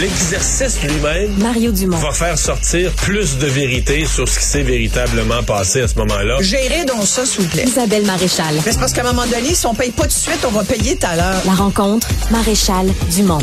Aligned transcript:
l'exercice 0.00 0.82
lui-même 0.82 1.34
Mario 1.38 1.72
Dumont. 1.72 1.96
va 1.96 2.12
faire 2.12 2.36
sortir 2.36 2.92
plus 2.92 3.38
de 3.38 3.46
vérité 3.46 4.04
sur 4.04 4.28
ce 4.28 4.38
qui 4.38 4.44
s'est 4.44 4.62
véritablement 4.62 5.42
passé 5.42 5.80
à 5.82 5.88
ce 5.88 5.98
moment-là. 5.98 6.36
Gérez 6.40 6.84
donc 6.84 7.04
ça, 7.04 7.24
s'il 7.24 7.44
vous 7.44 7.50
plaît. 7.50 7.64
Isabelle 7.64 8.04
Maréchal. 8.04 8.54
Mais 8.54 8.72
c'est 8.72 8.78
parce 8.78 8.92
qu'à 8.92 9.02
un 9.02 9.12
moment 9.12 9.26
donné, 9.26 9.54
si 9.54 9.66
on 9.66 9.74
paye 9.74 9.92
pas 9.92 10.02
tout 10.02 10.08
de 10.08 10.12
suite, 10.12 10.44
on 10.46 10.50
va 10.50 10.64
payer 10.64 10.98
tout 10.98 11.06
à 11.06 11.16
l'heure. 11.16 11.42
La 11.46 11.54
rencontre, 11.54 12.08
Maréchal 12.30 12.86
Dumont. 13.14 13.40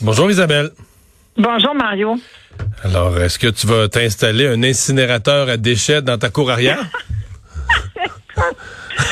Bonjour 0.00 0.30
Isabelle. 0.30 0.70
Bonjour 1.36 1.74
Mario. 1.74 2.16
Alors, 2.84 3.18
est-ce 3.20 3.38
que 3.38 3.48
tu 3.48 3.66
vas 3.66 3.88
t'installer 3.88 4.46
un 4.46 4.62
incinérateur 4.62 5.48
à 5.50 5.56
déchets 5.56 6.00
dans 6.00 6.16
ta 6.16 6.30
cour 6.30 6.50
arrière? 6.50 6.78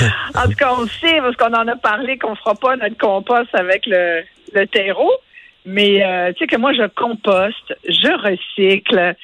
En 0.34 0.44
tout 0.44 0.56
cas, 0.58 0.72
on 0.76 0.82
le 0.82 0.88
sait, 1.00 1.18
parce 1.20 1.36
qu'on 1.36 1.54
en 1.54 1.66
a 1.66 1.76
parlé 1.76 2.18
qu'on 2.18 2.34
fera 2.36 2.54
pas 2.54 2.76
notre 2.76 2.98
compost 2.98 3.48
avec 3.54 3.86
le, 3.86 4.22
le 4.57 4.66
terreau. 4.66 5.12
Mais 5.64 6.04
euh, 6.04 6.33
tu 6.33 6.38
sais 6.38 6.46
que 6.46 6.56
moi, 6.56 6.73
je 6.73 6.87
composte, 6.87 7.77
je 7.88 8.12
recycle. 8.23 9.15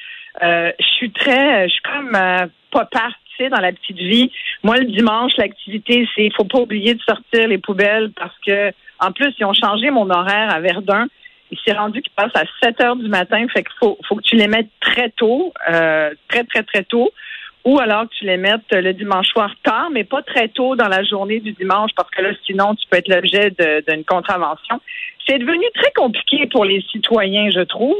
Euh, 0.41 0.71
je 0.79 0.85
suis 0.97 1.11
très, 1.11 1.67
je 1.67 1.73
suis 1.73 1.81
comme 1.81 2.15
euh, 2.15 2.47
pas 2.71 2.85
partie 2.85 3.49
dans 3.49 3.61
la 3.61 3.71
petite 3.71 3.97
vie. 3.97 4.31
Moi, 4.61 4.77
le 4.77 4.85
dimanche, 4.85 5.31
l'activité, 5.37 6.07
c'est 6.13 6.25
il 6.25 6.33
faut 6.33 6.43
pas 6.43 6.59
oublier 6.59 6.95
de 6.95 7.01
sortir 7.01 7.47
les 7.47 7.57
poubelles 7.57 8.11
parce 8.11 8.35
que 8.45 8.71
en 8.99 9.11
plus, 9.11 9.33
ils 9.39 9.45
ont 9.45 9.53
changé 9.53 9.89
mon 9.89 10.09
horaire 10.09 10.53
à 10.53 10.59
Verdun. 10.59 11.07
Il 11.51 11.57
s'est 11.65 11.73
rendu 11.73 12.01
qu'il 12.01 12.13
passe 12.13 12.31
à 12.35 12.43
7 12.61 12.81
heures 12.81 12.95
du 12.95 13.07
matin. 13.09 13.45
Fait 13.53 13.63
qu'il 13.63 13.75
faut, 13.79 13.97
faut 14.07 14.15
que 14.15 14.23
tu 14.23 14.35
les 14.35 14.47
mettes 14.47 14.69
très 14.79 15.09
tôt, 15.09 15.53
très, 15.65 16.43
très, 16.45 16.63
très 16.63 16.83
tôt. 16.83 17.11
Ou 17.65 17.79
alors 17.79 18.03
que 18.03 18.15
tu 18.15 18.25
les 18.25 18.37
mettes 18.37 18.71
le 18.71 18.93
dimanche 18.93 19.27
soir 19.27 19.53
tard, 19.63 19.89
mais 19.91 20.03
pas 20.03 20.21
très 20.21 20.49
tôt 20.49 20.75
dans 20.75 20.89
la 20.89 21.03
journée 21.03 21.39
du 21.39 21.53
dimanche, 21.53 21.91
parce 21.95 22.09
que 22.09 22.21
là, 22.21 22.31
sinon, 22.45 22.75
tu 22.75 22.85
peux 22.89 22.97
être 22.97 23.07
l'objet 23.07 23.51
d'une 23.87 24.03
contravention. 24.03 24.81
C'est 25.25 25.39
devenu 25.39 25.63
très 25.73 25.91
compliqué 25.93 26.47
pour 26.47 26.65
les 26.65 26.81
citoyens, 26.91 27.49
je 27.51 27.61
trouve. 27.61 27.95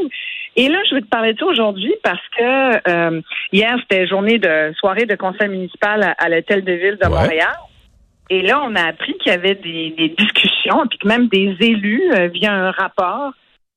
Et 0.58 0.67
là, 0.67 0.80
je 0.89 0.95
veux 0.95 1.02
te 1.02 1.08
parler 1.08 1.33
de 1.33 1.39
ça 1.39 1.45
aujourd'hui 1.45 1.94
parce 2.03 2.28
que 2.38 2.89
euh, 2.89 3.22
hier, 3.53 3.75
c'était 3.80 4.05
journée 4.05 4.38
de 4.38 4.73
soirée 4.78 5.05
de 5.05 5.16
conseil 5.16 5.47
municipal 5.47 6.03
à, 6.03 6.11
à 6.17 6.27
l'hôtel 6.30 6.64
de 6.64 6.73
ville 6.73 6.98
de 7.02 7.08
Ouais. 7.08 7.22
Montréal. 7.22 7.55
Et 8.30 8.42
là, 8.42 8.61
on 8.66 8.75
a 8.75 8.83
appris 8.83 9.14
qu'il 9.17 9.31
y 9.31 9.36
avait 9.36 9.55
des, 9.55 9.92
des 9.98 10.09
discussions, 10.09 10.86
puis 10.89 10.98
que 11.00 11.08
même 11.08 11.27
des 11.27 11.55
élus, 11.61 12.11
euh, 12.14 12.27
via 12.27 12.53
un 12.53 12.72
rapport, 12.72 13.31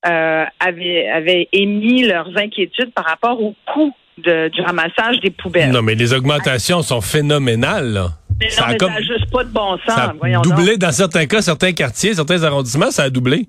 euh, 0.05 0.45
avaient, 0.59 1.07
avaient 1.09 1.47
émis 1.51 2.03
leurs 2.03 2.37
inquiétudes 2.37 2.93
par 2.93 3.05
rapport 3.05 3.41
au 3.41 3.55
coût 3.65 3.93
de- 4.17 4.47
du 4.49 4.61
ramassage 4.61 5.19
des 5.21 5.29
poubelles. 5.31 5.71
Non, 5.71 5.81
mais 5.81 5.95
les 5.95 6.13
augmentations 6.13 6.81
sont 6.81 7.01
phénoménales. 7.01 7.93
Là. 7.93 8.07
mais 8.39 8.49
ça 8.49 8.61
non, 8.61 8.67
a 8.67 8.71
mais 8.71 8.77
comme- 8.77 8.89
ça 8.93 8.99
n'a 8.99 9.05
juste 9.05 9.31
pas 9.31 9.43
de 9.43 9.49
bon 9.49 9.77
sens. 9.85 9.95
Ça 9.95 10.13
a 10.13 10.41
doublé 10.41 10.71
donc. 10.73 10.79
dans 10.79 10.91
certains 10.91 11.25
cas, 11.25 11.41
certains 11.41 11.73
quartiers, 11.73 12.13
certains 12.13 12.43
arrondissements, 12.43 12.91
ça 12.91 13.03
a 13.03 13.09
doublé. 13.09 13.47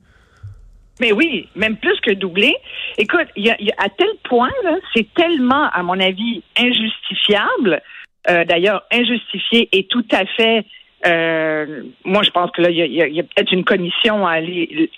Mais 1.00 1.12
oui, 1.12 1.48
même 1.55 1.77
plus 1.77 1.98
que 2.00 2.12
doublé. 2.12 2.55
Écoute, 2.96 3.28
il 3.36 3.46
y 3.46 3.50
a, 3.50 3.56
y 3.62 3.70
a- 3.70 3.74
à 3.84 3.89
tel 3.89 4.08
point, 4.24 4.50
c'est 4.94 5.06
tellement, 5.14 5.69
à 5.70 5.83
mon 5.83 5.98
avis, 6.00 6.42
injustifiable. 6.58 7.80
euh, 8.28 8.44
D'ailleurs, 8.44 8.83
injustifié 8.92 9.69
et 9.72 9.84
tout 9.86 10.05
à 10.12 10.24
fait. 10.27 10.64
euh, 11.06 11.83
moi, 12.05 12.22
je 12.24 12.30
pense 12.30 12.50
que 12.50 12.61
là, 12.61 12.70
il 12.70 12.77
y 12.77 12.83
a, 13.00 13.05
a- 13.05 13.06
il 13.06 13.14
y 13.14 13.20
a 13.20 13.22
peut-être 13.22 13.52
une 13.52 13.64
commission 13.64 14.27
à 14.27 14.33
aller, 14.33 14.91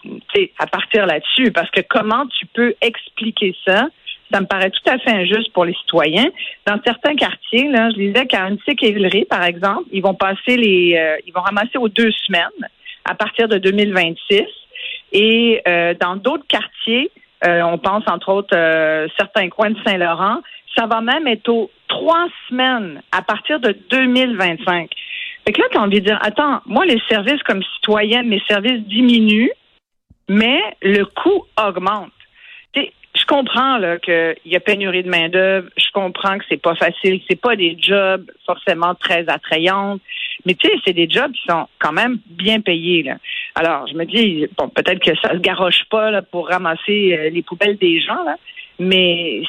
à 0.58 0.66
partir 0.66 1.04
là-dessus, 1.06 1.52
parce 1.52 1.70
que 1.70 1.82
comment 1.82 2.26
tu 2.26 2.46
peux 2.46 2.74
expliquer 2.80 3.54
ça 3.66 3.88
Ça 4.32 4.40
me 4.40 4.46
paraît 4.46 4.70
tout 4.70 4.88
à 4.88 4.98
fait 4.98 5.10
injuste 5.10 5.52
pour 5.52 5.64
les 5.64 5.74
citoyens. 5.74 6.28
Dans 6.66 6.78
certains 6.84 7.16
quartiers, 7.16 7.68
là, 7.68 7.90
je 7.90 7.96
disais 7.96 8.26
qu'à 8.26 8.44
Annecy-Quévillery, 8.44 9.24
par 9.24 9.42
exemple, 9.44 9.84
ils 9.92 10.02
vont 10.02 10.14
passer 10.14 10.56
les, 10.56 10.96
euh, 10.96 11.16
ils 11.26 11.32
vont 11.32 11.40
ramasser 11.40 11.78
aux 11.78 11.88
deux 11.88 12.12
semaines 12.26 12.68
à 13.04 13.14
partir 13.14 13.48
de 13.48 13.58
2026. 13.58 14.42
Et 15.12 15.60
euh, 15.66 15.94
dans 16.00 16.16
d'autres 16.16 16.46
quartiers, 16.46 17.10
euh, 17.44 17.62
on 17.62 17.78
pense 17.78 18.04
entre 18.06 18.28
autres 18.28 19.08
certains 19.18 19.48
coins 19.48 19.70
de 19.70 19.78
Saint-Laurent, 19.84 20.40
ça 20.76 20.86
va 20.86 21.00
même 21.00 21.26
être 21.26 21.48
aux 21.48 21.70
trois 21.88 22.28
semaines 22.48 23.02
à 23.10 23.22
partir 23.22 23.58
de 23.58 23.76
2025. 23.90 24.88
Fait 25.44 25.52
que 25.52 25.60
là, 25.60 25.66
tu 25.72 25.78
as 25.78 25.80
envie 25.80 26.00
de 26.00 26.06
dire, 26.06 26.18
attends, 26.22 26.60
moi, 26.66 26.84
les 26.84 27.00
services 27.08 27.42
comme 27.42 27.62
citoyen, 27.74 28.22
mes 28.22 28.42
services 28.48 28.82
diminuent, 28.82 29.50
mais 30.28 30.60
le 30.82 31.04
coût 31.04 31.44
augmente. 31.58 32.12
Comprends 33.30 33.78
là 33.78 33.98
qu'il 33.98 34.36
y 34.44 34.56
a 34.56 34.60
pénurie 34.60 35.04
de 35.04 35.08
main 35.08 35.28
d'œuvre. 35.28 35.68
Je 35.76 35.90
comprends 35.94 36.36
que 36.38 36.44
c'est 36.48 36.60
pas 36.60 36.74
facile, 36.74 37.20
c'est 37.28 37.40
pas 37.40 37.54
des 37.54 37.76
jobs 37.80 38.28
forcément 38.44 38.94
très 38.96 39.24
attrayants, 39.28 39.98
mais 40.44 40.54
tu 40.54 40.68
sais, 40.68 40.74
c'est 40.84 40.92
des 40.92 41.08
jobs 41.08 41.32
qui 41.32 41.42
sont 41.48 41.68
quand 41.78 41.92
même 41.92 42.18
bien 42.26 42.60
payés 42.60 43.04
là. 43.04 43.16
Alors, 43.54 43.86
je 43.86 43.94
me 43.94 44.04
dis 44.04 44.46
bon, 44.58 44.68
peut-être 44.68 45.00
que 45.00 45.16
ça 45.22 45.30
se 45.32 45.38
garoche 45.38 45.84
pas 45.90 46.10
là, 46.10 46.22
pour 46.22 46.48
ramasser 46.48 47.16
euh, 47.16 47.30
les 47.30 47.42
poubelles 47.42 47.78
des 47.78 48.00
gens 48.00 48.22
là, 48.24 48.36
mais 48.80 49.42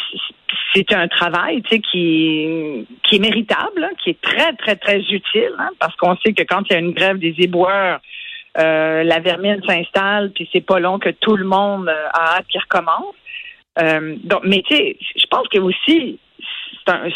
c'est 0.76 0.94
un 0.94 1.08
travail 1.08 1.62
tu 1.64 1.70
sais 1.70 1.80
qui 1.80 2.86
qui 3.04 3.16
est 3.16 3.20
méritable, 3.20 3.84
hein, 3.84 3.96
qui 4.04 4.12
est 4.12 4.22
très 4.22 4.54
très 4.54 4.76
très 4.76 5.00
utile 5.00 5.56
hein, 5.58 5.70
parce 5.80 5.96
qu'on 5.96 6.16
sait 6.18 6.34
que 6.34 6.44
quand 6.44 6.62
il 6.70 6.74
y 6.74 6.76
a 6.76 6.80
une 6.80 6.94
grève 6.94 7.18
des 7.18 7.34
éboueurs 7.40 8.00
euh, 8.58 9.04
la 9.04 9.20
vermine 9.20 9.62
s'installe, 9.66 10.32
puis 10.32 10.50
c'est 10.52 10.66
pas 10.66 10.80
long 10.80 11.00
que 11.00 11.10
tout 11.10 11.38
le 11.38 11.46
monde 11.46 11.88
euh, 11.88 12.08
a 12.14 12.38
hâte 12.38 12.48
qu'il 12.50 12.60
recommence. 12.60 13.16
Euh, 13.80 14.16
donc, 14.24 14.42
mais 14.44 14.64
tu 14.68 14.76
sais, 14.76 14.98
je 15.16 15.26
pense 15.30 15.48
que 15.48 15.60
aussi, 15.60 16.20
un- 16.88 17.08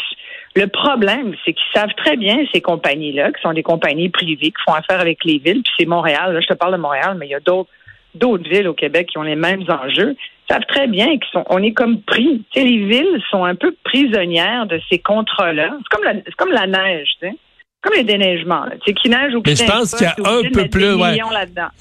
le 0.54 0.66
problème, 0.68 1.34
c'est 1.44 1.52
qu'ils 1.52 1.72
savent 1.74 1.94
très 1.96 2.16
bien 2.16 2.38
ces 2.54 2.60
compagnies-là, 2.62 3.32
qui 3.32 3.42
sont 3.42 3.52
des 3.52 3.62
compagnies 3.62 4.08
privées, 4.08 4.46
qui 4.48 4.62
font 4.66 4.72
affaire 4.74 5.00
avec 5.00 5.24
les 5.24 5.38
villes, 5.38 5.62
puis 5.62 5.72
c'est 5.78 5.86
Montréal. 5.86 6.32
Là, 6.32 6.40
je 6.40 6.46
te 6.46 6.54
parle 6.54 6.72
de 6.72 6.78
Montréal, 6.78 7.16
mais 7.18 7.26
il 7.26 7.30
y 7.30 7.34
a 7.34 7.40
d'autres 7.40 7.68
d'autres 8.14 8.48
villes 8.48 8.66
au 8.66 8.72
Québec 8.72 9.08
qui 9.10 9.18
ont 9.18 9.22
les 9.22 9.36
mêmes 9.36 9.64
enjeux. 9.68 10.16
Ils 10.48 10.54
savent 10.54 10.64
très 10.68 10.86
bien 10.86 11.06
qu'ils 11.18 11.28
sont, 11.32 11.44
on 11.50 11.62
est 11.62 11.74
comme 11.74 12.00
pris. 12.00 12.42
Tu 12.50 12.60
sais, 12.60 12.66
les 12.66 12.86
villes 12.86 13.20
sont 13.30 13.44
un 13.44 13.54
peu 13.54 13.76
prisonnières 13.84 14.64
de 14.66 14.80
ces 14.88 14.98
contrats-là. 15.00 15.76
C'est 15.82 15.94
comme 15.94 16.04
la, 16.04 16.14
c'est 16.24 16.34
comme 16.36 16.52
la 16.52 16.66
neige, 16.66 17.08
tu 17.20 17.28
sais. 17.28 17.34
Comme 17.82 17.92
les 17.94 18.04
déneigements, 18.04 18.64
là. 18.64 18.70
Tu 18.82 18.86
sais, 18.86 18.94
qui 18.94 19.10
neige 19.10 19.34
ou 19.34 19.42
qui 19.42 19.50
Mais 19.50 19.56
je 19.56 19.64
pense 19.70 19.94
qu'il 19.94 20.06
y 20.06 20.08
a 20.08 20.14
un 20.32 20.42
peu 20.50 20.68
plus, 20.70 20.94
ouais. 20.94 21.18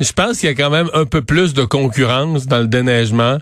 Je 0.02 0.12
pense 0.12 0.41
qu'il 0.41 0.50
y 0.50 0.52
a 0.52 0.56
quand 0.56 0.69
même 0.69 0.90
un 0.94 1.06
peu 1.06 1.22
plus 1.22 1.53
de 1.53 1.64
concurrence 1.64 2.47
dans 2.47 2.59
le 2.59 2.68
déneigement. 2.68 3.38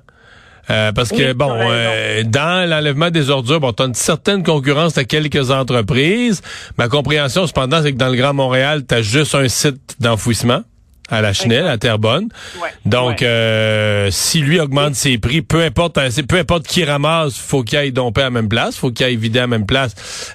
Euh, 0.70 0.92
parce 0.94 1.10
que, 1.10 1.34
bon, 1.34 1.52
euh, 1.52 2.24
dans 2.24 2.70
l'enlèvement 2.70 3.10
des 3.10 3.30
ordures, 3.30 3.60
bon, 3.60 3.74
t'as 3.74 3.88
une 3.88 3.94
certaine 3.94 4.44
concurrence 4.44 4.98
à 4.98 5.04
quelques 5.04 5.52
entreprises. 5.52 6.42
Ma 6.78 6.88
compréhension, 6.88 7.46
cependant, 7.48 7.82
c'est 7.82 7.92
que 7.92 7.98
dans 7.98 8.10
le 8.10 8.16
Grand 8.16 8.34
Montréal, 8.34 8.84
t'as 8.86 9.02
juste 9.02 9.36
un 9.36 9.48
site 9.50 9.96
d'enfouissement 10.00 10.64
à 11.14 11.22
la 11.22 11.34
Chenelle, 11.34 11.68
à 11.68 11.78
Terrebonne. 11.78 12.28
Ouais. 12.62 12.70
Donc, 12.86 13.20
Ouais. 13.22 13.28
euh, 13.28 14.12
si 14.12 14.40
lui 14.42 14.60
augmente 14.60 14.96
ses 14.96 15.18
prix, 15.18 15.42
peu 15.42 15.62
importe, 15.62 16.00
c'est- 16.10 16.24
peu 16.28 16.38
importe 16.38 16.66
qui 16.68 16.84
ramasse, 16.84 17.38
faut 17.38 17.64
qu'il 17.64 17.78
aille 17.78 17.92
domper 17.92 18.22
à 18.22 18.26
la 18.26 18.30
même 18.32 18.50
place, 18.50 18.76
faut 18.76 18.92
qu'il 18.92 19.06
aille 19.06 19.16
vider 19.16 19.40
à 19.40 19.44
la 19.44 19.48
même 19.48 19.66
place. 19.66 19.94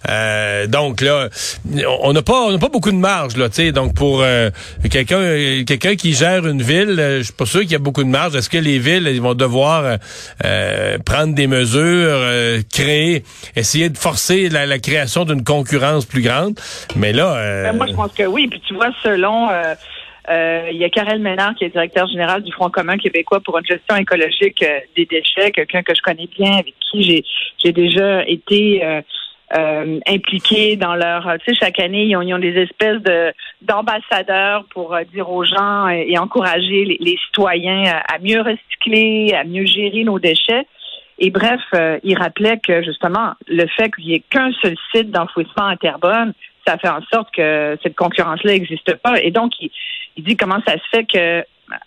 Euh, 0.09 0.67
donc 0.67 1.01
là, 1.01 1.29
on 2.03 2.13
n'a 2.13 2.23
pas, 2.23 2.43
on 2.47 2.53
n'a 2.53 2.59
pas 2.59 2.69
beaucoup 2.69 2.91
de 2.93 2.97
marge 2.97 3.37
là, 3.37 3.49
tu 3.49 3.57
sais. 3.57 3.73
Donc 3.73 3.95
pour 3.95 4.21
euh, 4.23 4.51
quelqu'un, 4.91 5.65
quelqu'un 5.67 5.97
qui 5.97 6.15
gère 6.15 6.47
une 6.47 6.63
ville, 6.63 6.97
euh, 6.99 7.19
je 7.19 7.25
suis 7.25 7.33
pas 7.33 7.47
sûr 7.47 7.61
qu'il 7.61 7.73
y 7.73 7.77
a 7.77 7.79
beaucoup 7.79 8.05
de 8.05 8.09
marge. 8.09 8.35
Est-ce 8.37 8.49
que 8.51 8.59
les 8.59 8.79
villes, 8.79 9.09
ils 9.13 9.21
vont 9.23 9.35
devoir 9.35 9.85
euh, 9.85 9.97
euh, 10.45 10.99
prendre 11.05 11.35
des 11.35 11.47
mesures, 11.47 11.83
euh, 11.83 12.63
créer, 12.73 13.25
essayer 13.57 13.89
de 13.89 13.99
forcer 13.99 14.49
la, 14.49 14.67
la 14.67 14.79
création 14.79 15.25
d'une 15.25 15.45
concurrence 15.45 16.05
plus 16.05 16.23
grande? 16.23 16.59
Mais 16.97 17.13
là, 17.13 17.35
euh, 17.35 17.65
Ben, 17.65 17.77
moi, 17.77 17.87
je 17.89 17.95
pense 17.95 18.13
que 18.13 18.25
oui. 18.25 18.47
Puis 18.49 18.61
tu 18.67 18.75
vois, 18.75 18.91
selon 19.03 19.49
euh, 20.31 20.59
euh, 20.59 20.71
il 20.71 20.79
y 20.79 20.85
a 20.85 20.91
Karel 20.91 21.21
Ménard 21.21 21.55
qui 21.55 21.65
est 21.65 21.71
directeur 21.71 22.07
général 22.09 22.43
du 22.43 22.53
Front 22.53 22.71
commun 22.71 22.97
québécois 22.97 23.41
pour 23.41 23.59
une 23.59 23.65
gestion 23.65 23.97
écologique 23.97 24.63
euh, 24.63 24.79
des 24.97 25.07
déchets, 25.07 25.51
quelqu'un 25.51 25.83
que 25.83 25.95
je 25.95 26.03
connais 26.03 26.29
bien, 26.39 26.59
avec 26.59 26.75
qui 26.91 27.25
j'ai 27.59 27.73
déjà 27.73 28.27
été 28.27 28.85
euh, 28.85 29.01
euh, 29.57 29.99
impliqué 30.07 30.77
dans 30.77 30.95
leur. 30.95 31.27
Tu 31.41 31.55
sais, 31.55 31.61
chaque 31.61 31.81
année, 31.81 32.05
ils 32.05 32.17
ont, 32.17 32.23
ils 32.23 32.35
ont 32.35 32.39
des 32.39 32.57
espèces 32.57 33.01
de 33.03 33.33
d'ambassadeurs 33.63 34.65
pour 34.71 34.95
euh, 34.95 35.05
dire 35.13 35.31
aux 35.31 35.45
gens 35.45 35.89
et, 35.89 36.19
encourager 36.19 36.85
les, 36.85 36.99
les 37.01 37.17
citoyens 37.27 38.01
à, 38.09 38.19
mieux 38.19 38.41
recycler, 38.41 39.35
à 39.35 39.45
mieux 39.45 39.67
gérer 39.67 40.05
nos 40.05 40.19
déchets. 40.19 40.67
Et 41.19 41.31
bref, 41.31 41.61
euh, 41.75 41.99
il 42.05 42.17
rappelait 42.17 42.59
que 42.59 42.83
justement, 42.83 43.33
le 43.49 43.67
fait 43.67 43.91
qu'il 43.91 44.07
n'y 44.07 44.15
ait 44.15 44.23
qu'un 44.31 44.53
seul 44.63 44.77
site 44.95 45.11
d'enfouissement 45.11 45.67
à 45.67 45.77
Terrebonne, 45.77 46.33
ça 46.67 46.79
fait 46.79 46.89
en 46.89 47.01
sorte 47.13 47.35
que 47.35 47.77
cette 47.83 47.97
concurrence-là 47.97 48.53
n'existe 48.53 48.95
pas. 48.97 49.21
Et 49.23 49.31
donc, 49.31 49.53
il, 49.61 49.71
il 50.19 50.25
dit 50.25 50.37
comment 50.37 50.61
ça 50.67 50.75
se 50.75 50.89
fait 50.93 51.05
que 51.05 51.43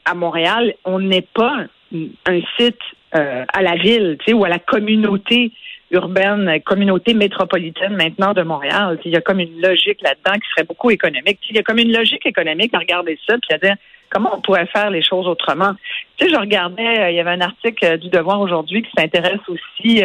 à 0.06 0.13
Montréal, 0.16 0.74
on 0.86 1.00
n'est 1.00 1.28
pas 1.33 1.66
un 1.94 2.39
site 2.57 2.80
euh, 3.16 3.44
à 3.54 3.62
la 3.62 3.75
ville, 3.75 4.18
tu 4.19 4.25
sais, 4.28 4.33
ou 4.33 4.44
à 4.45 4.50
la 4.50 4.60
communauté 4.60 5.51
urbaine, 5.92 6.62
communauté 6.63 7.13
métropolitaine 7.13 7.95
maintenant 7.98 8.33
de 8.33 8.44
Montréal. 8.44 8.98
Il 9.04 9.12
y 9.12 9.18
a 9.18 9.22
comme 9.22 9.39
une 9.42 9.60
logique 9.62 10.01
là-dedans 10.01 10.39
qui 10.39 10.48
serait 10.51 10.63
beaucoup 10.66 10.89
économique. 10.89 11.39
Il 11.50 11.56
y 11.57 11.60
a 11.60 11.63
comme 11.63 11.80
une 11.80 11.92
logique 11.92 12.25
économique 12.25 12.74
à 12.74 12.80
regarder 12.80 13.19
ça, 13.28 13.36
puis 13.38 13.54
à 13.54 13.57
dire 13.57 13.75
comment 14.10 14.38
on 14.38 14.42
pourrait 14.42 14.68
faire 14.68 14.89
les 14.89 15.04
choses 15.04 15.27
autrement. 15.27 15.74
Tu 16.18 16.25
sais, 16.27 16.31
je 16.34 16.39
regardais, 16.39 17.00
euh, 17.00 17.10
il 17.12 17.18
y 17.18 17.19
avait 17.19 17.31
un 17.31 17.42
article 17.42 17.84
euh, 17.86 17.98
du 17.98 18.10
Devoir 18.10 18.39
aujourd'hui 18.39 18.84
qui 18.84 18.92
s'intéresse 18.98 19.42
aussi 19.50 20.04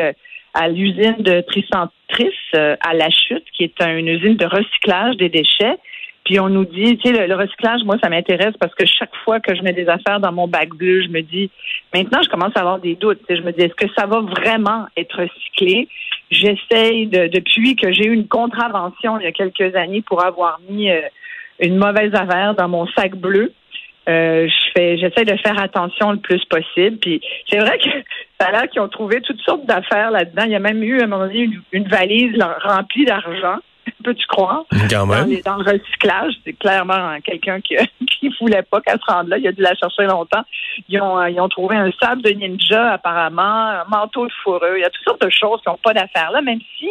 à 0.55 0.69
l'usine 0.69 1.17
de 1.19 1.43
Tricentrice 1.43 2.33
euh, 2.57 2.77
à 2.81 2.95
La 2.95 3.11
Chute, 3.11 3.45
qui 3.53 3.63
est 3.65 3.81
un- 3.83 3.97
une 3.97 4.09
usine 4.09 4.37
de 4.37 4.47
recyclage 4.47 5.17
des 5.19 5.29
déchets. 5.29 5.77
Puis 6.27 6.41
on 6.41 6.49
nous 6.49 6.65
dit, 6.65 6.99
tu 6.99 7.15
sais, 7.15 7.27
le, 7.29 7.37
recyclage, 7.37 7.85
moi, 7.85 7.97
ça 8.03 8.11
m'intéresse 8.11 8.55
parce 8.59 8.75
que 8.75 8.85
chaque 8.85 9.15
fois 9.25 9.39
que 9.39 9.55
je 9.55 9.63
mets 9.63 9.73
des 9.73 9.89
affaires 9.89 10.19
dans 10.19 10.33
mon 10.33 10.49
bac 10.49 10.71
bleu, 10.71 11.01
je 11.03 11.09
me 11.09 11.21
dis, 11.21 11.53
maintenant, 11.95 12.21
je 12.21 12.29
commence 12.29 12.51
à 12.57 12.61
avoir 12.61 12.81
des 12.81 12.97
doutes. 12.97 13.21
je 13.31 13.43
me 13.43 13.53
dis, 13.53 13.63
est-ce 13.63 13.75
que 13.75 13.87
ça 13.97 14.07
va 14.07 14.21
vraiment 14.23 14.87
être 14.97 15.23
recyclé? 15.23 15.89
J'essaye 16.33 17.07
de, 17.07 17.29
depuis 17.29 17.77
que 17.77 17.93
j'ai 17.93 18.07
eu 18.07 18.13
une 18.13 18.27
contravention 18.27 19.21
il 19.21 19.23
y 19.23 19.29
a 19.29 19.33
quelques 19.33 19.77
années 19.77 20.03
pour 20.03 20.25
avoir 20.25 20.59
mis 20.69 20.91
euh, 20.91 21.01
une 21.61 21.77
mauvaise 21.77 22.13
affaire 22.13 22.57
dans 22.57 22.69
mon 22.69 22.89
sac 22.89 23.15
bleu. 23.15 23.53
Euh, 24.09 24.49
je 24.49 24.71
fais, 24.75 24.99
j'essaie 24.99 25.25
de 25.25 25.37
faire 25.37 25.61
attention 25.61 26.11
le 26.11 26.19
plus 26.19 26.45
possible. 26.47 26.97
Puis 26.97 27.21
c'est 27.49 27.59
vrai 27.59 27.79
que 27.79 27.89
ça 28.41 28.49
a 28.49 28.51
l'air 28.51 28.69
qu'ils 28.69 28.83
ont 28.83 28.89
trouvé 28.89 29.21
toutes 29.21 29.43
sortes 29.43 29.65
d'affaires 29.65 30.11
là-dedans. 30.11 30.43
Il 30.47 30.51
y 30.51 30.57
a 30.57 30.61
même 30.61 30.83
eu 30.83 30.99
à 31.01 31.05
un 31.05 31.07
moment 31.07 31.27
donné 31.29 31.51
une 31.71 31.87
valise 31.87 32.37
remplie 32.65 33.05
d'argent 33.05 33.61
peux-tu 34.05 34.27
croire? 34.27 34.65
Quand 34.91 35.07
même. 35.07 35.41
Dans, 35.45 35.57
le 35.57 35.71
recyclage, 35.71 36.35
c'est 36.45 36.55
clairement 36.55 37.19
quelqu'un 37.25 37.61
qui 37.61 37.77
qui 38.07 38.31
voulait 38.41 38.63
pas 38.63 38.81
qu'elle 38.81 38.99
se 38.99 39.13
rende 39.13 39.29
là. 39.29 39.39
Il 39.39 39.47
a 39.47 39.53
dû 39.53 39.63
la 39.63 39.75
chercher 39.75 40.05
longtemps. 40.05 40.43
Ils 40.89 41.01
ont, 41.01 41.19
euh, 41.19 41.31
ils 41.31 41.41
ont 41.41 41.49
trouvé 41.49 41.77
un 41.77 41.91
sable 42.01 42.23
de 42.23 42.31
ninja, 42.31 42.93
apparemment, 42.93 43.43
un 43.43 43.85
manteau 43.89 44.27
de 44.27 44.33
fourreux. 44.43 44.75
Il 44.77 44.81
y 44.81 44.85
a 44.85 44.91
toutes 44.91 45.05
sortes 45.05 45.23
de 45.23 45.31
choses 45.31 45.61
qui 45.63 45.69
n'ont 45.69 45.79
pas 45.83 45.95
d'affaires 45.95 46.31
là, 46.33 46.43
même 46.43 46.61
si, 46.79 46.89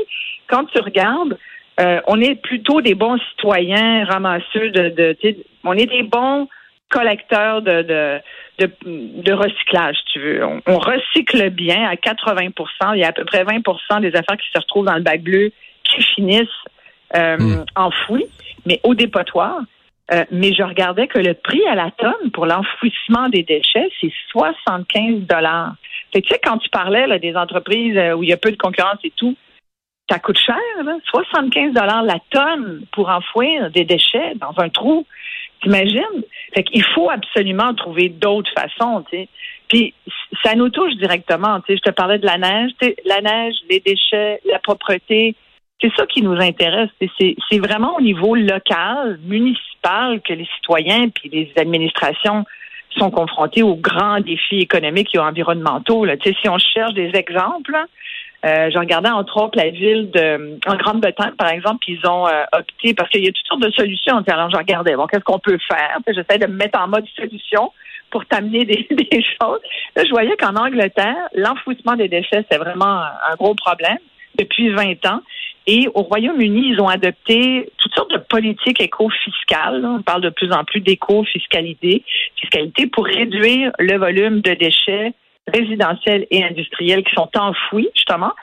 quand 0.48 0.66
tu 0.66 0.80
regardes, 0.80 1.38
euh, 1.80 2.00
on 2.08 2.22
est 2.22 2.36
plutôt 2.36 2.82
des 2.82 2.96
bons 2.96 3.18
citoyens 3.32 4.06
ramasseux 4.06 4.70
de, 4.72 4.90
de 4.90 5.18
on 5.64 5.74
est 5.74 5.88
des 5.88 6.04
bons 6.04 6.48
collecteurs 6.90 7.62
de, 7.62 7.82
de, 7.82 8.72
de, 9.22 9.34
recyclage, 9.34 9.98
tu 10.14 10.20
veux. 10.20 10.46
On, 10.46 10.62
on, 10.68 10.78
recycle 10.78 11.50
bien 11.50 11.84
à 11.90 11.96
80% 11.96 12.52
Il 12.94 13.00
y 13.00 13.04
a 13.04 13.08
à 13.08 13.12
peu 13.12 13.26
près 13.26 13.44
20% 13.44 14.02
des 14.02 14.16
affaires 14.16 14.38
qui 14.38 14.48
se 14.54 14.60
retrouvent 14.60 14.86
dans 14.86 14.96
le 14.96 15.02
bac 15.02 15.22
bleu 15.22 15.52
qui 15.84 16.02
finissent 16.02 16.48
euh, 17.16 17.38
hmm. 17.38 17.66
enfouis, 17.76 18.26
mais 18.66 18.80
au 18.84 18.96
dépotoir. 18.96 19.62
Euh, 20.14 20.24
mais 20.30 20.54
je 20.54 20.62
regardais 20.62 21.08
que 21.08 21.18
le 21.18 21.34
prix 21.34 21.66
à 21.66 21.74
la 21.74 21.90
tonne 21.92 22.30
pour 22.32 22.46
l'enfouissement 22.46 23.28
des 23.30 23.42
déchets, 23.42 23.90
c'est 24.00 24.12
75 24.32 25.22
dollars. 25.22 25.76
Tu 26.12 26.22
sais, 26.30 26.40
quand 26.44 26.60
tu 26.60 26.70
parlais 26.70 27.08
là, 27.08 27.18
des 27.18 27.36
entreprises 27.36 27.98
euh, 27.98 28.14
où 28.14 28.22
il 28.22 28.30
y 28.30 28.34
a 28.34 28.38
peu 28.38 28.52
de 28.52 28.58
concurrence 28.58 29.00
et 29.04 29.12
tout, 29.16 29.36
ça 30.10 30.20
coûte 30.20 30.38
cher, 30.38 30.58
là. 30.84 30.98
75 31.06 31.74
dollars 31.74 32.04
la 32.04 32.20
tonne 32.30 32.86
pour 32.92 33.10
enfouir 33.10 33.72
des 33.72 33.84
déchets 33.84 34.36
dans 34.36 34.54
un 34.58 34.70
trou. 34.70 35.08
T'imagines? 35.64 36.24
Fait 36.54 36.64
qu'il 36.64 36.84
faut 36.94 37.10
absolument 37.10 37.74
trouver 37.74 38.10
d'autres 38.10 38.52
façons, 38.56 39.04
tu 39.10 39.18
sais. 39.18 39.30
Puis 39.68 39.96
ça 40.44 40.54
nous 40.54 40.70
touche 40.70 40.94
directement, 40.98 41.60
tu 41.62 41.74
sais. 41.74 41.82
Je 41.84 41.90
te 41.90 41.96
parlais 41.96 42.20
de 42.20 42.26
la 42.28 42.38
neige, 42.38 42.72
la 43.06 43.22
neige, 43.22 43.56
les 43.68 43.80
déchets, 43.80 44.40
la 44.46 44.60
propreté, 44.60 45.36
c'est 45.82 45.92
ça 45.96 46.06
qui 46.06 46.22
nous 46.22 46.40
intéresse. 46.40 46.90
C'est 47.20 47.60
vraiment 47.60 47.96
au 47.98 48.02
niveau 48.02 48.36
local, 48.36 49.20
municipal, 49.24 50.22
que 50.22 50.34
les 50.34 50.48
citoyens 50.56 51.10
puis 51.10 51.30
les 51.30 51.52
administrations 51.58 52.46
sont 52.98 53.12
confrontés 53.12 53.62
aux 53.62 53.76
grands 53.76 54.22
défis 54.22 54.60
économiques 54.60 55.14
et 55.14 55.20
environnementaux. 55.20 56.06
Si 56.24 56.50
on 56.50 56.58
cherche 56.58 56.94
des 56.94 57.12
exemples, 57.14 57.76
euh, 58.46 58.70
je 58.72 58.78
regardais 58.78 59.10
entre 59.10 59.38
autres 59.38 59.58
la 59.58 59.70
ville 59.70 60.12
de 60.12 60.58
en 60.68 60.76
Grande-Bretagne, 60.76 61.34
par 61.38 61.50
exemple, 61.50 61.84
ils 61.88 62.00
ont 62.08 62.28
euh, 62.28 62.44
opté 62.54 62.94
parce 62.94 63.10
qu'il 63.10 63.26
y 63.26 63.28
a 63.28 63.32
toutes 63.32 63.48
sortes 63.48 63.64
de 63.64 63.72
solutions. 63.72 64.24
Alors 64.28 64.50
je 64.50 64.58
regardais, 64.58 64.96
bon, 64.96 65.08
qu'est-ce 65.08 65.24
qu'on 65.24 65.40
peut 65.40 65.58
faire? 65.68 65.98
J'essaie 66.08 66.38
de 66.38 66.48
me 66.48 66.56
mettre 66.56 66.80
en 66.80 66.88
mode 66.88 67.06
solution 67.16 67.72
pour 68.12 68.26
t'amener 68.28 68.64
des, 68.64 68.88
des, 68.92 69.24
choses. 69.24 69.60
Là, 69.96 70.04
je 70.06 70.10
voyais 70.10 70.36
qu'en 70.38 70.56
Angleterre, 70.56 71.28
l'enfouissement 71.34 71.96
des 71.96 72.08
déchets, 72.08 72.46
c'est 72.50 72.58
vraiment 72.58 73.02
un 73.02 73.36
gros 73.38 73.56
problème 73.56 73.98
depuis 74.38 74.70
20 74.70 75.06
ans. 75.08 75.22
Et 75.68 75.88
au 75.94 76.02
Royaume-Uni, 76.04 76.70
ils 76.70 76.82
ont 76.82 76.88
adopté 76.88 77.72
toutes 77.78 77.94
sortes 77.96 78.12
de 78.12 78.18
politiques 78.18 78.80
éco-fiscales. 78.80 79.84
On 79.84 80.02
parle 80.02 80.22
de 80.22 80.30
plus 80.30 80.52
en 80.52 80.64
plus 80.64 80.82
d'éco-fiscalité, 80.82 82.04
fiscalité 82.36 82.88
pour 82.88 83.06
réduire 83.06 83.72
le 83.80 83.98
volume 83.98 84.42
de 84.42 84.54
déchets 84.54 85.14
résidentiels 85.48 86.28
et 86.30 86.44
industriels 86.44 87.04
qui 87.04 87.14
sont 87.16 87.30
enfouis, 87.36 87.90
justement. 87.96 88.34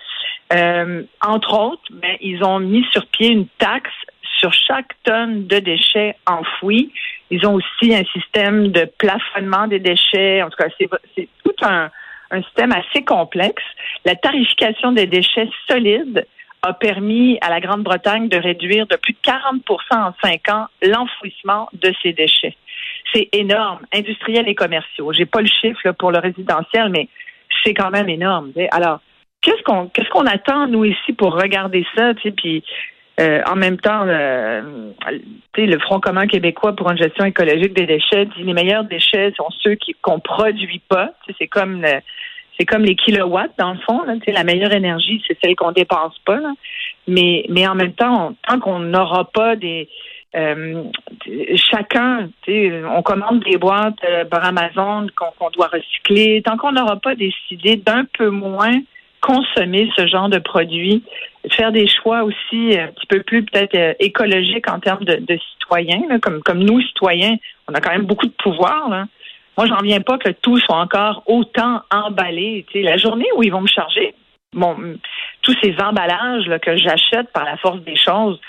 Euh, 0.52 1.02
entre 1.24 1.58
autres, 1.58 1.82
ben, 1.92 2.16
ils 2.20 2.42
ont 2.44 2.58
mis 2.58 2.84
sur 2.90 3.06
pied 3.06 3.28
une 3.28 3.46
taxe 3.58 3.90
sur 4.38 4.52
chaque 4.52 4.92
tonne 5.04 5.46
de 5.46 5.58
déchets 5.60 6.16
enfouis. 6.26 6.92
Ils 7.30 7.46
ont 7.46 7.54
aussi 7.54 7.94
un 7.94 8.04
système 8.12 8.68
de 8.68 8.84
plafonnement 8.98 9.68
des 9.68 9.78
déchets. 9.78 10.42
En 10.42 10.50
tout 10.50 10.56
cas, 10.56 10.68
c'est 10.78 11.28
tout 11.44 11.54
un, 11.62 11.90
un 12.32 12.42
système 12.42 12.72
assez 12.72 13.04
complexe. 13.04 13.62
La 14.04 14.16
tarification 14.16 14.92
des 14.92 15.06
déchets 15.06 15.48
solides 15.68 16.26
a 16.62 16.72
permis 16.72 17.38
à 17.40 17.50
la 17.50 17.60
Grande-Bretagne 17.60 18.28
de 18.28 18.36
réduire 18.36 18.86
de 18.86 18.96
plus 18.96 19.14
de 19.14 19.18
40% 19.18 19.60
en 19.90 20.14
cinq 20.22 20.48
ans 20.48 20.66
l'enfouissement 20.82 21.68
de 21.72 21.92
ces 22.02 22.12
déchets. 22.12 22.56
C'est 23.12 23.28
énorme, 23.32 23.80
industriel 23.92 24.48
et 24.48 24.54
commerciaux. 24.54 25.12
J'ai 25.12 25.26
pas 25.26 25.40
le 25.40 25.48
chiffre 25.48 25.90
pour 25.98 26.12
le 26.12 26.18
résidentiel, 26.18 26.88
mais 26.90 27.08
c'est 27.64 27.74
quand 27.74 27.90
même 27.90 28.08
énorme. 28.08 28.52
Alors, 28.70 29.00
qu'est-ce 29.40 29.62
qu'on 29.62 30.26
attend 30.26 30.68
nous 30.68 30.84
ici 30.84 31.12
pour 31.12 31.34
regarder 31.34 31.84
ça, 31.96 32.12
puis 32.14 32.64
euh, 33.20 33.42
en 33.46 33.56
même 33.56 33.78
temps, 33.78 34.04
le 34.04 35.78
Front 35.80 36.00
commun 36.00 36.26
québécois 36.26 36.74
pour 36.74 36.90
une 36.90 36.96
gestion 36.96 37.24
écologique 37.24 37.74
des 37.74 37.86
déchets 37.86 38.24
dit 38.24 38.42
les 38.42 38.54
meilleurs 38.54 38.84
déchets 38.84 39.32
sont 39.36 39.50
ceux 39.60 39.76
qu'on 40.00 40.20
produit 40.20 40.80
pas. 40.88 41.12
C'est 41.38 41.48
comme 41.48 41.84
c'est 42.62 42.66
comme 42.66 42.84
les 42.84 42.94
kilowatts 42.94 43.50
dans 43.58 43.72
le 43.72 43.78
fond. 43.80 44.02
La 44.28 44.44
meilleure 44.44 44.72
énergie, 44.72 45.20
c'est 45.26 45.36
celle 45.42 45.56
qu'on 45.56 45.72
dépense 45.72 46.16
pas. 46.24 46.38
Mais, 47.08 47.44
mais 47.48 47.66
en 47.66 47.74
même 47.74 47.92
temps, 47.92 48.34
tant 48.46 48.60
qu'on 48.60 48.78
n'aura 48.78 49.24
pas 49.24 49.56
des 49.56 49.88
euh, 50.36 50.84
chacun, 51.56 52.30
on 52.48 53.02
commande 53.02 53.42
des 53.42 53.58
boîtes 53.58 53.98
euh, 54.08 54.24
par 54.24 54.44
Amazon 54.44 55.08
qu'on 55.16 55.50
doit 55.50 55.66
recycler. 55.66 56.40
Tant 56.42 56.56
qu'on 56.56 56.70
n'aura 56.70 56.96
pas 56.96 57.16
décidé 57.16 57.76
d'un 57.76 58.04
peu 58.16 58.30
moins 58.30 58.78
consommer 59.20 59.90
ce 59.96 60.06
genre 60.06 60.28
de 60.28 60.38
produits, 60.38 61.02
faire 61.50 61.72
des 61.72 61.88
choix 61.88 62.22
aussi 62.22 62.78
un 62.78 62.88
petit 62.88 63.06
peu 63.08 63.22
plus 63.22 63.44
peut-être 63.44 63.74
euh, 63.74 63.94
écologiques 63.98 64.70
en 64.70 64.78
termes 64.78 65.04
de, 65.04 65.38
citoyens, 65.52 66.18
comme, 66.20 66.40
comme 66.42 66.62
nous, 66.62 66.80
citoyens, 66.80 67.36
on 67.68 67.74
a 67.74 67.80
quand 67.80 67.92
même 67.92 68.06
beaucoup 68.06 68.26
de 68.26 68.32
pouvoir. 68.32 69.06
Moi, 69.56 69.66
j'en 69.66 69.82
viens 69.82 70.00
pas 70.00 70.18
que 70.18 70.30
tout 70.30 70.58
soit 70.58 70.78
encore 70.78 71.22
autant 71.26 71.82
emballé. 71.90 72.64
La 72.74 72.96
journée 72.96 73.26
où 73.36 73.42
ils 73.42 73.50
vont 73.50 73.60
me 73.60 73.66
charger 73.66 74.14
bon, 74.52 74.76
tous 75.42 75.56
ces 75.62 75.74
emballages 75.80 76.50
que 76.60 76.76
j'achète 76.76 77.32
par 77.32 77.44
la 77.44 77.56
force 77.56 77.80
des 77.82 77.96
choses, 77.96 78.40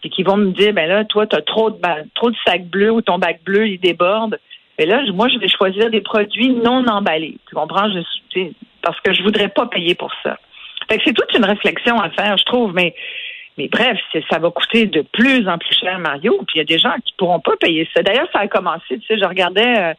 puis 0.00 0.10
qu'ils 0.10 0.26
vont 0.26 0.36
me 0.36 0.50
dire, 0.52 0.72
ben 0.72 0.88
là, 0.88 1.04
toi, 1.04 1.26
tu 1.26 1.36
as 1.36 1.42
trop 1.42 1.70
de 1.70 1.78
trop 2.14 2.30
de 2.30 2.36
sacs 2.46 2.66
bleus 2.66 2.90
ou 2.90 3.00
ton 3.00 3.18
bac 3.18 3.40
bleu, 3.44 3.68
il 3.68 3.80
déborde. 3.80 4.38
Mais 4.78 4.86
là, 4.86 5.02
moi, 5.12 5.28
je 5.28 5.38
vais 5.38 5.48
choisir 5.48 5.90
des 5.90 6.02
produits 6.02 6.50
non 6.50 6.86
emballés. 6.86 7.38
Tu 7.48 7.54
comprends? 7.54 7.88
Parce 8.82 9.00
que 9.00 9.14
je 9.14 9.22
voudrais 9.22 9.48
pas 9.48 9.66
payer 9.66 9.94
pour 9.94 10.12
ça. 10.22 10.38
Fait 10.88 10.98
que 10.98 11.04
c'est 11.06 11.14
toute 11.14 11.32
une 11.34 11.44
réflexion 11.44 11.98
à 11.98 12.10
faire, 12.10 12.36
je 12.36 12.44
trouve, 12.44 12.74
mais 12.74 12.94
mais 13.58 13.68
bref, 13.68 13.98
ça 14.30 14.38
va 14.38 14.50
coûter 14.50 14.84
de 14.84 15.00
plus 15.00 15.48
en 15.48 15.56
plus 15.56 15.74
cher, 15.74 15.98
Mario. 15.98 16.36
Puis 16.46 16.56
il 16.56 16.58
y 16.58 16.60
a 16.60 16.64
des 16.64 16.78
gens 16.78 16.94
qui 17.02 17.14
pourront 17.16 17.40
pas 17.40 17.56
payer 17.56 17.88
ça. 17.96 18.02
D'ailleurs, 18.02 18.28
ça 18.30 18.40
a 18.40 18.48
commencé, 18.48 18.98
tu 18.98 19.06
sais, 19.06 19.18
je 19.18 19.24
regardais 19.24 19.78
euh, 19.78 19.94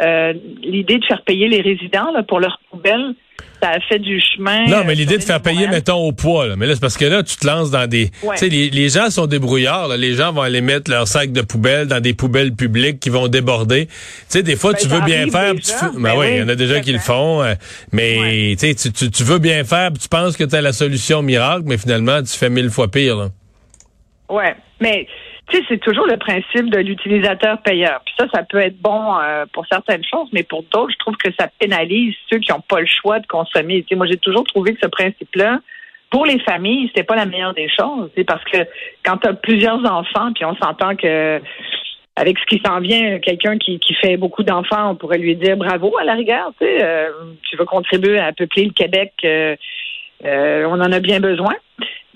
euh, 0.00 0.32
l'idée 0.62 0.98
de 0.98 1.04
faire 1.04 1.22
payer 1.22 1.48
les 1.48 1.60
résidents 1.60 2.10
là, 2.12 2.22
pour 2.22 2.40
leurs 2.40 2.60
poubelles, 2.70 3.14
ça 3.62 3.70
a 3.70 3.80
fait 3.80 3.98
du 3.98 4.20
chemin. 4.20 4.66
Non, 4.66 4.84
mais 4.86 4.94
l'idée 4.94 5.18
de 5.18 5.22
faire 5.22 5.42
payer, 5.42 5.66
mettons, 5.66 5.96
au 5.96 6.12
poids. 6.12 6.46
Là. 6.46 6.54
Mais 6.56 6.66
là, 6.66 6.74
c'est 6.74 6.80
parce 6.80 6.96
que 6.96 7.04
là, 7.04 7.22
tu 7.22 7.36
te 7.36 7.46
lances 7.46 7.70
dans 7.70 7.88
des... 7.88 8.10
Tu 8.10 8.36
sais, 8.36 8.48
les, 8.48 8.88
gens 8.88 9.10
sont 9.10 9.26
débrouillards. 9.26 9.88
Les 9.96 10.14
gens 10.14 10.32
vont 10.32 10.42
aller 10.42 10.60
mettre 10.60 10.90
leur 10.90 11.08
sac 11.08 11.32
de 11.32 11.40
poubelle 11.40 11.88
dans 11.88 12.00
des 12.00 12.14
poubelles 12.14 12.54
publiques 12.54 13.00
qui 13.00 13.10
vont 13.10 13.26
déborder. 13.26 13.86
Tu 13.86 13.92
sais, 14.28 14.42
des 14.44 14.54
fois, 14.54 14.72
ben, 14.72 14.78
tu 14.80 14.88
veux 14.88 15.00
bien 15.00 15.26
faire... 15.28 15.54
Tu 15.54 15.72
ben, 15.94 16.00
ben 16.00 16.14
oui, 16.16 16.26
il 16.30 16.38
y 16.38 16.42
en 16.42 16.48
a 16.48 16.54
déjà 16.54 16.80
qui 16.80 16.92
le 16.92 17.00
font. 17.00 17.42
Euh, 17.42 17.54
mais 17.90 18.54
tu, 18.58 18.74
tu, 18.74 19.10
tu 19.10 19.24
veux 19.24 19.38
bien 19.38 19.64
faire, 19.64 19.90
tu 19.92 20.08
penses 20.08 20.36
que 20.36 20.44
tu 20.44 20.54
as 20.54 20.60
la 20.60 20.72
solution 20.72 21.22
miracle, 21.22 21.64
mais 21.66 21.78
finalement, 21.78 22.22
tu 22.22 22.36
fais 22.38 22.50
mille 22.50 22.70
fois 22.70 22.88
pire. 22.88 23.16
Là. 23.16 23.28
Ouais, 24.28 24.54
mais 24.80 25.06
tu 25.48 25.56
sais, 25.56 25.64
c'est 25.68 25.78
toujours 25.78 26.06
le 26.06 26.16
principe 26.16 26.70
de 26.70 26.78
l'utilisateur 26.78 27.58
payeur. 27.62 28.00
Puis 28.04 28.14
ça, 28.18 28.26
ça 28.32 28.42
peut 28.42 28.58
être 28.58 28.78
bon 28.78 29.16
euh, 29.18 29.46
pour 29.52 29.66
certaines 29.66 30.04
choses, 30.04 30.28
mais 30.32 30.42
pour 30.42 30.62
d'autres, 30.64 30.92
je 30.92 30.98
trouve 30.98 31.16
que 31.16 31.30
ça 31.38 31.48
pénalise 31.58 32.14
ceux 32.30 32.38
qui 32.38 32.52
n'ont 32.52 32.60
pas 32.60 32.80
le 32.80 32.86
choix 32.86 33.18
de 33.20 33.26
consommer. 33.26 33.82
Tu 33.82 33.88
sais, 33.88 33.94
moi, 33.96 34.06
j'ai 34.06 34.18
toujours 34.18 34.44
trouvé 34.44 34.74
que 34.74 34.80
ce 34.82 34.88
principe-là, 34.88 35.60
pour 36.10 36.26
les 36.26 36.38
familles, 36.40 36.88
c'était 36.88 37.04
pas 37.04 37.16
la 37.16 37.26
meilleure 37.26 37.54
des 37.54 37.68
choses. 37.68 38.10
C'est 38.16 38.24
parce 38.24 38.44
que 38.44 38.58
quand 39.04 39.18
tu 39.18 39.28
as 39.28 39.34
plusieurs 39.34 39.84
enfants, 39.90 40.32
puis 40.34 40.44
on 40.44 40.56
s'entend 40.56 40.96
que 40.96 41.40
avec 42.18 42.36
ce 42.38 42.46
qui 42.46 42.60
s'en 42.64 42.80
vient, 42.80 43.18
quelqu'un 43.20 43.58
qui, 43.58 43.78
qui 43.78 43.94
fait 43.94 44.16
beaucoup 44.16 44.42
d'enfants, 44.42 44.90
on 44.90 44.96
pourrait 44.96 45.18
lui 45.18 45.36
dire 45.36 45.56
bravo 45.56 45.96
à 45.98 46.04
la 46.04 46.14
rigueur. 46.14 46.52
Tu, 46.58 46.66
sais, 46.66 46.82
euh, 46.82 47.10
tu 47.48 47.56
veux 47.56 47.64
contribuer 47.64 48.18
à 48.18 48.32
peupler 48.32 48.64
le 48.64 48.72
Québec, 48.72 49.12
euh, 49.24 49.54
on 50.24 50.80
en 50.80 50.92
a 50.92 51.00
bien 51.00 51.20
besoin. 51.20 51.54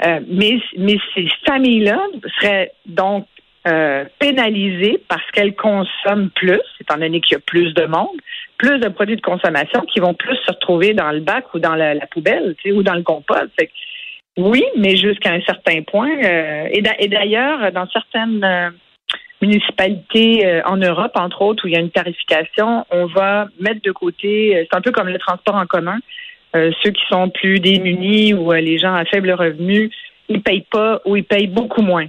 Euh, 0.04 0.21
mais, 0.28 0.59
mais 0.76 0.97
ces 1.14 1.28
familles-là 1.47 2.00
seraient 2.40 2.73
donc 2.87 3.26
euh, 3.68 4.04
pénalisées 4.18 5.00
parce 5.09 5.28
qu'elles 5.30 5.54
consomment 5.54 6.30
plus, 6.30 6.61
étant 6.80 6.97
donné 6.97 7.21
qu'il 7.21 7.37
y 7.37 7.38
a 7.38 7.42
plus 7.47 7.73
de 7.75 7.85
monde, 7.85 8.16
plus 8.59 8.78
de 8.80 8.88
produits 8.88 9.16
de 9.16 9.21
consommation 9.21 9.82
qui 9.82 10.00
vont 10.00 10.14
plus 10.14 10.37
se 10.44 10.50
retrouver 10.50 10.94
dans 10.94 11.12
le 11.12 11.21
bac 11.21 11.54
ou 11.54 11.61
dans 11.61 11.76
la, 11.76 11.94
poubelle, 12.06 12.56
ou 12.66 12.82
dans 12.82 12.94
le 12.94 13.02
compost. 13.02 13.50
oui, 14.37 14.64
mais 14.76 14.97
jusqu'à 14.97 15.32
un 15.32 15.40
certain 15.42 15.82
point. 15.82 16.11
Euh, 16.25 16.68
et 16.73 17.09
d'ailleurs, 17.09 17.71
dans 17.71 17.87
certaines 17.90 18.73
municipalités 19.42 20.47
euh, 20.47 20.62
en 20.64 20.76
Europe, 20.76 21.12
entre 21.16 21.42
autres, 21.42 21.64
où 21.64 21.68
il 21.68 21.75
y 21.75 21.76
a 21.76 21.80
une 21.80 21.90
tarification, 21.90 22.87
on 22.90 23.06
va 23.06 23.49
mettre 23.61 23.82
de 23.82 23.90
côté, 23.90 24.56
euh, 24.56 24.64
c'est 24.71 24.76
un 24.76 24.80
peu 24.80 24.92
comme 24.92 25.09
le 25.09 25.18
transport 25.18 25.56
en 25.56 25.66
commun, 25.66 25.99
euh, 25.99 25.99
ceux 26.54 26.90
qui 26.90 27.02
sont 27.09 27.30
plus 27.30 27.61
démunis 27.61 28.35
ou 28.35 28.52
les 28.52 28.78
gens 28.78 28.94
à 28.94 29.04
faible 29.04 29.32
revenu, 29.32 29.90
ils 30.28 30.42
payent 30.42 30.66
pas 30.71 31.00
ou 31.04 31.16
ils 31.16 31.25
payent 31.25 31.47
beaucoup 31.47 31.82
moins. 31.82 32.06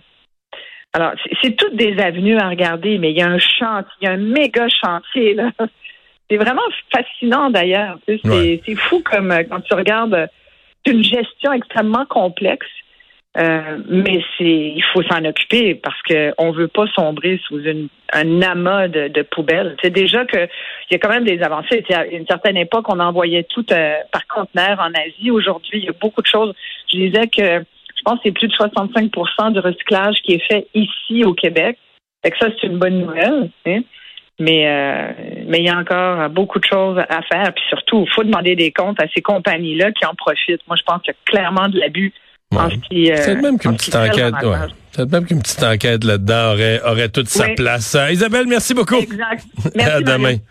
Alors, 0.94 1.14
c'est 1.42 1.56
toutes 1.56 1.76
des 1.76 1.98
avenues 2.00 2.38
à 2.38 2.50
regarder, 2.50 3.00
mais 3.00 3.12
il 3.12 3.18
y 3.18 3.22
a 3.22 3.28
un 3.28 3.40
chantier, 3.40 3.92
il 4.02 4.06
y 4.06 4.08
a 4.08 4.12
un 4.12 4.18
méga 4.18 4.68
chantier, 4.70 5.34
là. 5.34 5.50
C'est 6.30 6.38
vraiment 6.38 6.62
fascinant, 6.92 7.50
d'ailleurs. 7.50 8.00
C'est 8.08 8.76
fou 8.76 9.02
comme 9.04 9.32
quand 9.50 9.60
tu 9.60 9.74
regardes 9.74 10.30
une 10.88 11.04
gestion 11.04 11.52
extrêmement 11.52 12.06
complexe. 12.06 12.66
Euh, 13.36 13.80
mais 13.90 14.22
c'est, 14.38 14.44
il 14.44 14.84
faut 14.94 15.02
s'en 15.04 15.26
occuper 15.26 15.74
parce 15.74 16.00
que 16.04 16.34
on 16.38 16.52
veut 16.52 16.68
pas 16.68 16.86
sombrer 16.96 17.42
sous 17.48 17.60
une, 17.60 17.88
un 18.14 18.42
amas 18.44 18.88
de, 18.88 19.08
de 19.08 19.22
poubelles. 19.24 19.76
C'est 19.82 19.90
déjà 19.90 20.24
que 20.26 20.38
il 20.38 20.94
y 20.94 20.96
a 20.96 21.00
quand 21.00 21.10
même 21.10 21.26
des 21.26 21.42
avancées. 21.42 21.84
À 21.92 22.06
une 22.06 22.28
certaine 22.28 22.58
époque, 22.58 22.86
on 22.90 23.00
envoyait 23.00 23.44
tout 23.44 23.66
euh, 23.72 23.96
par 24.12 24.28
conteneur 24.28 24.80
en 24.80 24.94
Asie. 24.94 25.32
Aujourd'hui, 25.32 25.80
il 25.80 25.86
y 25.86 25.90
a 25.90 25.94
beaucoup 26.00 26.22
de 26.22 26.28
choses. 26.28 26.54
Je 26.92 27.00
disais 27.00 27.28
que 27.28 27.66
je 27.96 28.02
pense 28.06 28.16
que 28.16 28.26
c'est 28.26 28.32
plus 28.34 28.50
de 28.50 28.54
65% 28.54 29.54
du 29.54 29.60
recyclage 29.60 30.18
qui 30.24 30.34
est 30.34 30.48
fait 30.48 30.68
ici 30.76 31.24
au 31.24 31.34
Québec. 31.34 31.80
Fait 32.24 32.32
que 32.32 32.38
ça, 32.38 32.50
c'est 32.62 32.68
une 32.68 32.78
bonne 32.78 33.00
nouvelle. 33.00 33.50
Hein. 33.66 33.80
Mais 34.40 34.68
euh, 34.68 35.12
mais 35.48 35.60
il 35.60 35.66
y 35.66 35.70
a 35.70 35.78
encore 35.78 36.30
beaucoup 36.30 36.60
de 36.60 36.66
choses 36.66 37.00
à 37.00 37.22
faire. 37.24 37.52
Puis 37.54 37.64
surtout, 37.70 38.06
il 38.08 38.14
faut 38.14 38.24
demander 38.24 38.56
des 38.56 38.72
comptes 38.72 39.02
à 39.02 39.08
ces 39.14 39.22
compagnies-là 39.22 39.92
qui 39.92 40.06
en 40.06 40.14
profitent. 40.14 40.62
Moi, 40.68 40.76
je 40.78 40.84
pense 40.84 41.02
qu'il 41.02 41.14
y 41.14 41.16
a 41.16 41.32
clairement 41.32 41.68
de 41.70 41.80
l'abus 41.80 42.14
c'est 42.92 43.36
même 43.36 43.58
qu'une 43.58 43.76
petite 43.76 43.96
enquête, 43.96 44.34
ouais. 44.44 45.06
même 45.06 45.26
qu'une 45.26 45.42
petite 45.42 45.64
enquête 45.64 46.04
là-dedans 46.04 46.54
aurait, 46.54 46.82
aurait 46.84 47.10
toute 47.10 47.30
sa 47.30 47.50
place. 47.50 47.96
Isabelle, 48.12 48.46
merci 48.48 48.74
beaucoup. 48.74 48.96
Exact. 48.96 49.46
Merci, 49.76 49.92
à 49.92 50.02
demain. 50.02 50.38